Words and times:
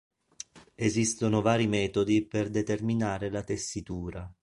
Esistono 0.73 1.41
vari 1.43 1.67
metodi 1.67 2.25
per 2.25 2.49
determinare 2.49 3.29
la 3.29 3.43
tessitura. 3.43 4.27